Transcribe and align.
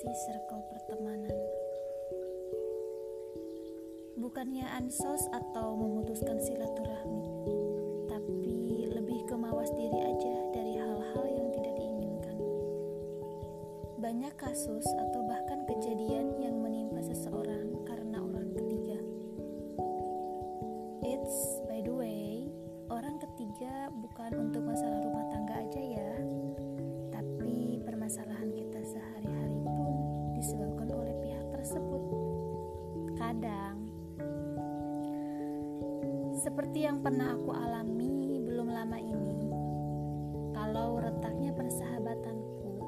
membatasi 0.00 0.32
circle 0.32 0.64
pertemanan. 0.72 1.36
Bukannya 4.16 4.64
ansos 4.80 5.28
atau 5.28 5.76
memutuskan 5.76 6.40
silaturahmi, 6.40 7.28
tapi 8.08 8.88
lebih 8.88 9.28
ke 9.28 9.36
mawas 9.36 9.68
diri 9.76 10.00
aja 10.00 10.36
dari 10.56 10.80
hal-hal 10.80 11.24
yang 11.28 11.48
tidak 11.52 11.74
diinginkan. 11.76 12.36
Banyak 14.00 14.32
kasus 14.40 14.88
atau 14.88 15.20
bahkan 15.28 15.68
kejadian 15.68 16.32
yang 16.40 16.56
menimpa 16.56 17.04
seseorang 17.04 17.59
seperti 36.40 36.88
yang 36.88 37.04
pernah 37.04 37.36
aku 37.36 37.52
alami 37.52 38.40
belum 38.40 38.72
lama 38.72 38.96
ini, 38.96 39.52
kalau 40.56 40.96
retaknya 40.96 41.52
persahabatanku, 41.52 42.80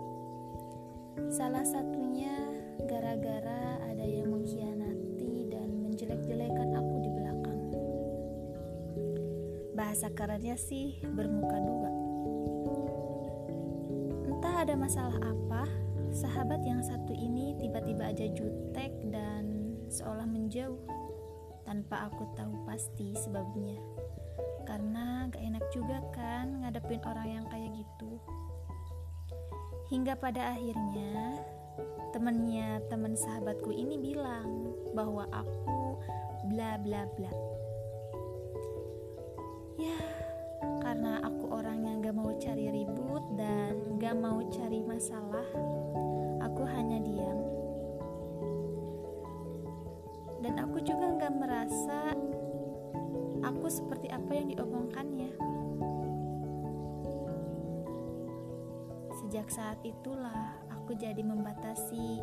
salah 1.28 1.60
satunya 1.60 2.32
gara-gara 2.88 3.76
ada 3.92 4.08
yang 4.08 4.32
mengkhianati 4.32 5.52
dan 5.52 5.68
menjelek-jelekan 5.84 6.80
aku 6.80 6.94
di 7.04 7.10
belakang. 7.12 7.60
Bahasa 9.76 10.08
kerennya 10.16 10.56
sih 10.56 10.96
bermuka 11.12 11.60
dua. 11.60 11.92
Entah 14.32 14.64
ada 14.64 14.74
masalah 14.80 15.20
apa, 15.20 15.68
sahabat 16.08 16.64
yang 16.64 16.80
satu 16.80 17.12
ini 17.12 17.52
tiba-tiba 17.60 18.16
aja 18.16 18.32
jutek 18.32 18.96
dan 19.12 19.76
seolah 19.92 20.24
menjauh 20.24 20.80
tanpa 21.62 22.10
aku 22.10 22.26
tahu 22.34 22.66
pasti 22.66 23.14
sebabnya. 23.18 23.78
Karena 24.66 25.26
gak 25.30 25.42
enak 25.42 25.64
juga 25.74 25.98
kan 26.14 26.62
ngadepin 26.62 27.02
orang 27.02 27.28
yang 27.40 27.46
kayak 27.50 27.70
gitu. 27.74 28.18
Hingga 29.90 30.16
pada 30.16 30.56
akhirnya 30.56 31.42
temennya 32.12 32.80
teman 32.92 33.16
sahabatku 33.16 33.72
ini 33.72 33.96
bilang 33.96 34.72
bahwa 34.92 35.24
aku 35.32 35.98
bla 36.52 36.76
bla 36.78 37.08
bla. 37.16 37.32
Ya, 39.80 39.98
karena 40.84 41.18
aku 41.24 41.48
orang 41.48 41.88
yang 41.88 42.04
gak 42.04 42.16
mau 42.16 42.30
cari 42.36 42.70
ribut 42.70 43.24
dan 43.34 43.98
gak 43.98 44.14
mau 44.14 44.38
cari 44.52 44.84
masalah, 44.84 45.48
merasa 51.34 52.12
aku 53.42 53.66
seperti 53.66 54.08
apa 54.12 54.30
yang 54.32 54.52
diomongkannya. 54.52 55.32
Sejak 59.22 59.48
saat 59.48 59.78
itulah 59.82 60.60
aku 60.68 60.92
jadi 60.96 61.24
membatasi 61.24 62.20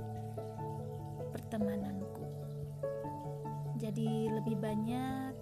pertemananku. 1.33 2.25
Jadi 3.80 4.27
lebih 4.30 4.59
banyak 4.59 5.33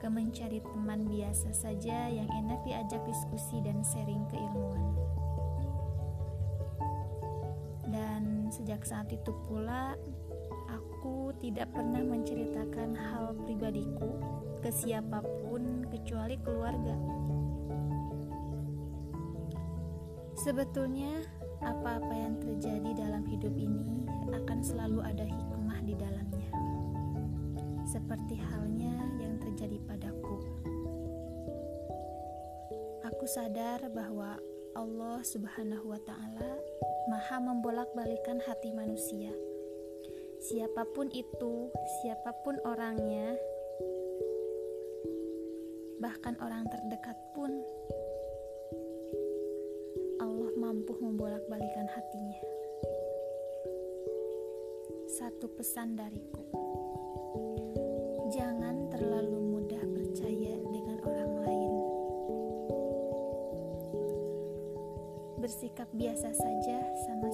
ke 0.00 0.08
mencari 0.08 0.64
teman 0.64 1.06
biasa 1.06 1.52
saja 1.52 2.08
yang 2.08 2.26
enak 2.32 2.64
diajak 2.64 3.04
diskusi 3.04 3.60
dan 3.60 3.84
sharing 3.84 4.24
keilmuan. 4.32 4.96
Dan 7.90 8.48
sejak 8.48 8.82
saat 8.82 9.12
itu 9.12 9.30
pula 9.46 9.94
aku 10.70 11.34
tidak 11.42 11.70
pernah 11.74 12.02
menceritakan 12.02 12.94
hal 12.94 13.34
pribadiku 13.42 14.10
ke 14.62 14.70
siapa 14.70 15.24
pun 15.42 15.86
kecuali 15.90 16.36
keluarga. 16.38 16.94
Sebetulnya, 20.40 21.20
apa-apa 21.60 22.14
yang 22.16 22.40
terjadi 22.40 22.90
dalam 22.96 23.28
hidup 23.28 23.52
ini 23.52 24.08
akan 24.32 24.64
selalu 24.64 25.04
ada 25.04 25.26
hikmah 25.26 25.80
di 25.84 25.92
dalamnya, 25.92 26.50
seperti 27.84 28.40
halnya 28.40 28.94
yang 29.20 29.36
terjadi 29.36 29.76
padaku. 29.84 30.40
Aku 33.04 33.24
sadar 33.28 33.84
bahwa 33.92 34.40
Allah 34.72 35.20
Subhanahu 35.20 35.92
wa 35.92 36.00
Ta'ala 36.00 36.56
Maha 37.10 37.36
membolak-balikan 37.42 38.38
hati 38.40 38.70
manusia. 38.70 39.34
Siapa 40.40 40.88
pun 40.96 41.12
itu, 41.12 41.68
siapa 42.00 42.32
pun 42.40 42.56
orangnya, 42.64 43.36
bahkan 46.00 46.32
orang 46.40 46.64
terdekat 46.64 47.12
pun 47.36 47.52
Allah 50.16 50.48
mampu 50.56 50.96
membolak-balikan 50.96 51.84
hatinya. 51.92 52.40
Satu 55.12 55.44
pesan 55.60 56.00
dariku. 56.00 56.40
Jangan 58.32 58.88
terlalu 58.88 59.44
mudah 59.44 59.84
percaya 59.92 60.56
dengan 60.72 61.04
orang 61.04 61.32
lain. 61.44 61.72
Bersikap 65.36 65.92
biasa 65.92 66.32
saja 66.32 66.78
sama 67.04 67.28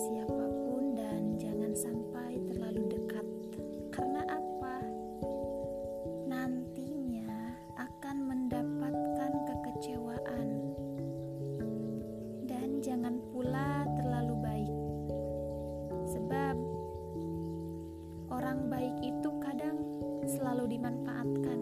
orang 18.46 18.70
baik 18.70 18.94
itu 19.02 19.26
kadang 19.42 19.74
selalu 20.22 20.78
dimanfaatkan 20.78 21.58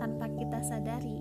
tanpa 0.00 0.24
kita 0.32 0.64
sadari. 0.64 1.20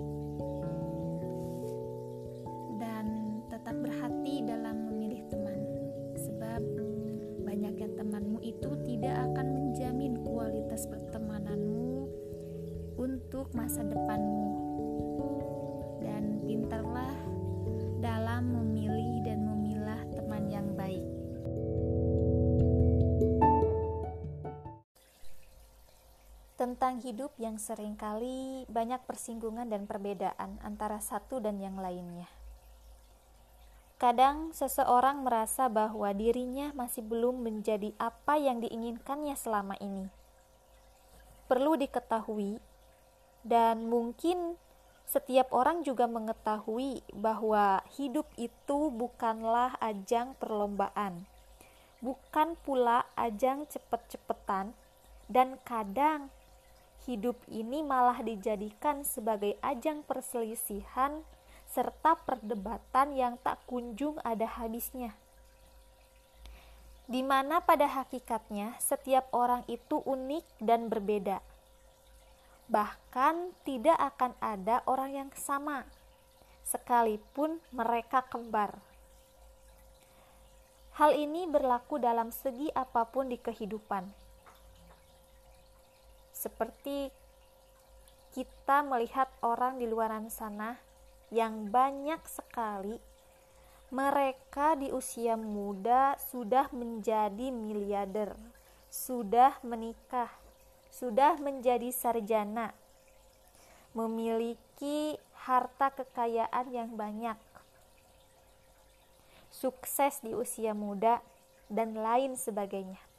Tentang 26.71 27.03
hidup 27.03 27.35
yang 27.35 27.59
sering 27.59 27.99
kali 27.99 28.63
banyak 28.71 29.03
persinggungan 29.03 29.67
dan 29.67 29.91
perbedaan 29.91 30.55
antara 30.63 31.03
satu 31.03 31.43
dan 31.43 31.59
yang 31.59 31.75
lainnya. 31.75 32.31
Kadang 33.99 34.55
seseorang 34.55 35.19
merasa 35.19 35.67
bahwa 35.67 36.07
dirinya 36.15 36.71
masih 36.71 37.03
belum 37.03 37.43
menjadi 37.43 37.91
apa 37.99 38.39
yang 38.39 38.63
diinginkannya 38.63 39.35
selama 39.35 39.75
ini. 39.83 40.07
Perlu 41.51 41.75
diketahui, 41.75 42.63
dan 43.43 43.91
mungkin 43.91 44.55
setiap 45.03 45.51
orang 45.51 45.83
juga 45.83 46.07
mengetahui 46.07 47.03
bahwa 47.11 47.83
hidup 47.99 48.31
itu 48.39 48.87
bukanlah 48.95 49.75
ajang 49.83 50.39
perlombaan, 50.39 51.27
bukan 51.99 52.55
pula 52.63 53.03
ajang 53.19 53.67
cepet-cepetan, 53.67 54.71
dan 55.27 55.59
kadang 55.67 56.31
hidup 57.09 57.37
ini 57.49 57.81
malah 57.81 58.21
dijadikan 58.21 59.01
sebagai 59.01 59.57
ajang 59.65 60.05
perselisihan 60.05 61.25
serta 61.71 62.19
perdebatan 62.27 63.15
yang 63.15 63.39
tak 63.39 63.63
kunjung 63.65 64.19
ada 64.27 64.43
habisnya. 64.43 65.15
Di 67.07 67.23
mana 67.23 67.63
pada 67.63 67.87
hakikatnya 67.87 68.75
setiap 68.79 69.31
orang 69.31 69.63
itu 69.71 69.99
unik 70.03 70.45
dan 70.63 70.87
berbeda. 70.87 71.39
Bahkan 72.71 73.51
tidak 73.67 73.99
akan 73.99 74.31
ada 74.39 74.79
orang 74.87 75.11
yang 75.11 75.29
sama, 75.35 75.83
sekalipun 76.63 77.59
mereka 77.75 78.23
kembar. 78.31 78.79
Hal 80.95 81.15
ini 81.15 81.47
berlaku 81.47 81.99
dalam 81.99 82.31
segi 82.31 82.71
apa 82.71 83.07
pun 83.07 83.27
di 83.27 83.39
kehidupan. 83.39 84.07
Seperti 86.41 87.13
kita 88.33 88.81
melihat 88.81 89.29
orang 89.45 89.77
di 89.77 89.85
luaran 89.85 90.33
sana 90.33 90.81
yang 91.29 91.69
banyak 91.69 92.17
sekali 92.25 92.97
mereka 93.93 94.73
di 94.79 94.87
usia 94.89 95.37
muda 95.37 96.17
sudah 96.31 96.71
menjadi 96.73 97.51
miliarder, 97.51 98.33
sudah 98.87 99.59
menikah, 99.67 100.31
sudah 100.89 101.35
menjadi 101.37 101.91
sarjana, 101.91 102.71
memiliki 103.91 105.19
harta 105.43 105.91
kekayaan 105.91 106.71
yang 106.71 106.95
banyak, 106.95 107.35
sukses 109.51 110.23
di 110.23 110.31
usia 110.31 110.71
muda, 110.71 111.19
dan 111.67 111.91
lain 111.91 112.39
sebagainya. 112.39 113.10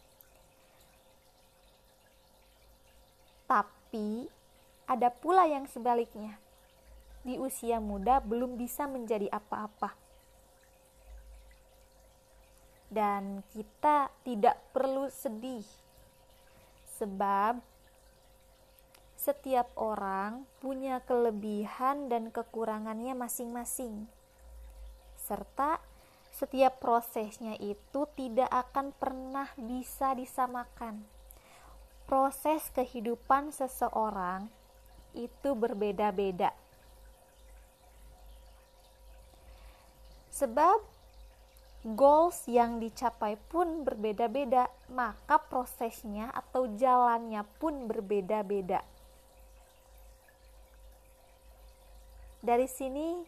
Tapi 3.92 4.24
ada 4.88 5.12
pula 5.12 5.44
yang 5.44 5.68
sebaliknya. 5.68 6.40
Di 7.28 7.36
usia 7.36 7.76
muda 7.76 8.24
belum 8.24 8.56
bisa 8.56 8.88
menjadi 8.88 9.28
apa-apa 9.28 9.92
dan 12.88 13.44
kita 13.52 14.08
tidak 14.24 14.56
perlu 14.72 15.12
sedih, 15.12 15.68
sebab 16.96 17.60
setiap 19.20 19.68
orang 19.76 20.48
punya 20.64 21.04
kelebihan 21.04 22.08
dan 22.08 22.32
kekurangannya 22.32 23.12
masing-masing, 23.12 24.08
serta 25.20 25.84
setiap 26.32 26.80
prosesnya 26.80 27.60
itu 27.60 28.08
tidak 28.16 28.48
akan 28.48 28.92
pernah 28.96 29.52
bisa 29.60 30.16
disamakan. 30.16 31.21
Proses 32.04 32.68
kehidupan 32.76 33.54
seseorang 33.54 34.46
itu 35.16 35.52
berbeda-beda. 35.56 36.52
Sebab 40.32 40.80
goals 41.82 42.46
yang 42.46 42.78
dicapai 42.78 43.34
pun 43.50 43.82
berbeda-beda, 43.82 44.70
maka 44.94 45.36
prosesnya 45.38 46.30
atau 46.30 46.70
jalannya 46.78 47.42
pun 47.58 47.90
berbeda-beda. 47.90 48.80
Dari 52.42 52.66
sini, 52.66 53.22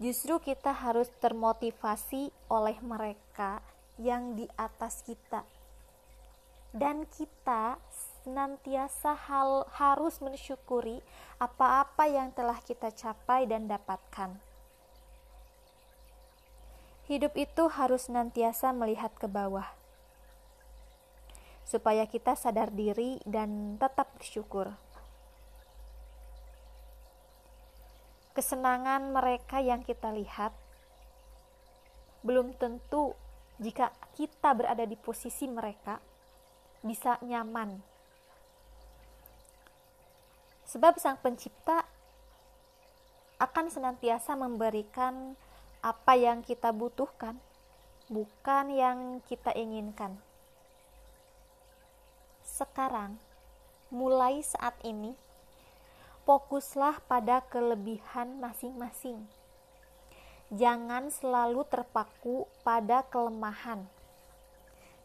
justru 0.00 0.40
kita 0.40 0.72
harus 0.72 1.08
termotivasi 1.20 2.32
oleh 2.48 2.76
mereka 2.80 3.60
yang 4.00 4.36
di 4.36 4.48
atas 4.56 5.04
kita, 5.04 5.44
dan 6.74 7.06
kita 7.06 7.78
senantiasa 8.24 9.14
hal, 9.14 9.68
harus 9.74 10.18
mensyukuri 10.18 11.04
apa-apa 11.38 12.10
yang 12.10 12.32
telah 12.34 12.58
kita 12.64 12.90
capai 12.90 13.46
dan 13.46 13.70
dapatkan 13.70 14.40
hidup 17.06 17.38
itu 17.38 17.70
harus 17.70 18.10
senantiasa 18.10 18.74
melihat 18.74 19.14
ke 19.14 19.30
bawah, 19.30 19.66
supaya 21.62 22.02
kita 22.10 22.34
sadar 22.34 22.74
diri 22.74 23.22
dan 23.22 23.78
tetap 23.78 24.10
bersyukur. 24.18 24.74
Kesenangan 28.34 29.16
mereka 29.16 29.62
yang 29.62 29.80
kita 29.86 30.12
lihat 30.12 30.52
belum 32.26 32.58
tentu 32.58 33.14
jika 33.62 33.94
kita 34.18 34.52
berada 34.52 34.84
di 34.84 34.98
posisi 34.98 35.46
mereka 35.48 36.02
bisa 36.86 37.18
nyaman. 37.20 37.82
Sebab 40.66 40.98
Sang 40.98 41.18
Pencipta 41.18 41.86
akan 43.38 43.68
senantiasa 43.68 44.32
memberikan 44.34 45.36
apa 45.84 46.16
yang 46.16 46.40
kita 46.40 46.72
butuhkan, 46.72 47.36
bukan 48.08 48.72
yang 48.72 48.98
kita 49.28 49.52
inginkan. 49.52 50.16
Sekarang, 52.42 53.20
mulai 53.92 54.40
saat 54.40 54.74
ini, 54.82 55.14
fokuslah 56.24 57.04
pada 57.06 57.44
kelebihan 57.46 58.40
masing-masing. 58.42 59.28
Jangan 60.50 61.10
selalu 61.10 61.66
terpaku 61.66 62.46
pada 62.62 63.06
kelemahan. 63.06 63.86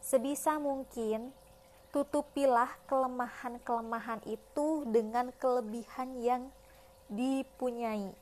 Sebisa 0.01 0.57
mungkin, 0.57 1.33
tutupilah 1.91 2.71
kelemahan-kelemahan 2.87 4.23
itu 4.27 4.87
dengan 4.87 5.29
kelebihan 5.35 6.15
yang 6.23 6.43
dipunyai 7.11 8.15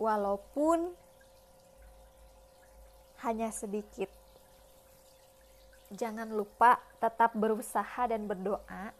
walaupun 0.00 0.96
hanya 3.22 3.54
sedikit. 3.54 4.10
Jangan 5.92 6.32
lupa 6.32 6.80
tetap 6.98 7.36
berusaha 7.36 8.08
dan 8.08 8.24
berdoa, 8.26 8.96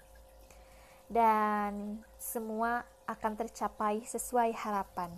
dan 1.08 1.98
semua 2.20 2.84
akan 3.08 3.32
tercapai 3.34 4.05
sesuai 4.06 4.55
harapan. 4.55 5.10